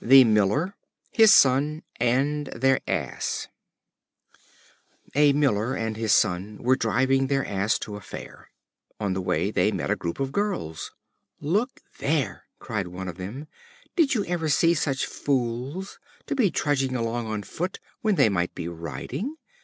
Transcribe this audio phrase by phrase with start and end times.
[0.00, 0.76] The Miller,
[1.10, 3.48] his Son and their Ass.
[5.16, 8.48] A miller and his Son were driving their Ass to a fair.
[9.00, 10.92] On the way, they met a troop of girls.
[11.40, 13.48] "Look there!" cried one of them,
[13.96, 18.54] "did you ever see such fools, to be trudging along on foot when they might
[18.54, 19.34] be riding?"